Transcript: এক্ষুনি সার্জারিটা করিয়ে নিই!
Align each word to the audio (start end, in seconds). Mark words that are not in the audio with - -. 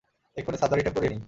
এক্ষুনি 0.37 0.57
সার্জারিটা 0.57 0.91
করিয়ে 0.95 1.11
নিই! 1.11 1.19